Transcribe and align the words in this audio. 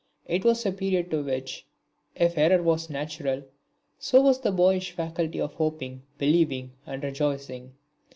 It 0.25 0.43
was 0.43 0.65
a 0.65 0.71
period 0.71 1.11
to 1.11 1.21
which, 1.23 1.67
if 2.15 2.35
error 2.35 2.63
was 2.63 2.89
natural, 2.89 3.43
so 3.99 4.19
was 4.23 4.39
the 4.41 4.51
boyish 4.51 4.93
faculty 4.93 5.39
of 5.39 5.53
hoping, 5.53 6.01
believing 6.17 6.71
and 6.87 7.03
rejoicing. 7.03 7.75